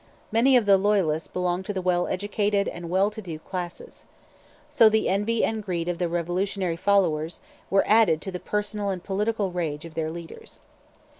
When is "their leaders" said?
9.93-10.57